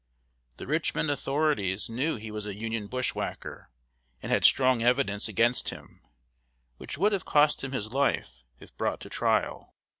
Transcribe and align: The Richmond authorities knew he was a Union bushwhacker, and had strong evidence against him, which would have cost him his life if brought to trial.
The 0.57 0.65
Richmond 0.65 1.11
authorities 1.11 1.87
knew 1.87 2.15
he 2.15 2.31
was 2.31 2.47
a 2.47 2.55
Union 2.55 2.87
bushwhacker, 2.87 3.69
and 4.23 4.31
had 4.31 4.43
strong 4.43 4.81
evidence 4.81 5.27
against 5.27 5.69
him, 5.69 6.01
which 6.77 6.97
would 6.97 7.11
have 7.11 7.23
cost 7.25 7.63
him 7.63 7.71
his 7.71 7.91
life 7.93 8.43
if 8.59 8.75
brought 8.77 8.99
to 9.01 9.09
trial. 9.09 9.75